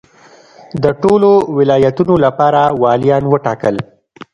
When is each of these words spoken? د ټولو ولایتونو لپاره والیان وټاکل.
د 0.83 0.85
ټولو 1.01 1.31
ولایتونو 1.57 2.13
لپاره 2.25 2.61
والیان 2.83 3.23
وټاکل. 3.27 3.75